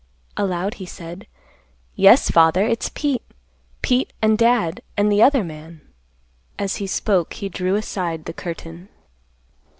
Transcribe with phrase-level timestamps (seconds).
[0.35, 1.27] Aloud, he said,
[1.93, 3.21] "Yes, Father, it's Pete.
[3.83, 5.79] Pete, an' Dad, an' the other man."
[6.57, 8.89] As he spoke he drew aside the curtain.